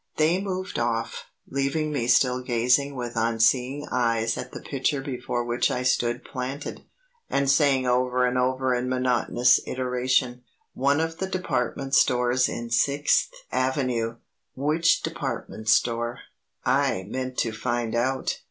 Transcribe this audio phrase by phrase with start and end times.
[0.17, 5.69] They moved off, leaving me still gazing with unseeing eyes at the picture before which
[5.69, 6.83] I stood planted,
[7.29, 10.41] and saying over and over in monotonous iteration,
[10.73, 14.15] "One of the department stores in Sixth Avenue!
[14.55, 16.65] One of the department stores in Sixth Avenue!" Which department store?
[16.65, 18.39] I meant to find out.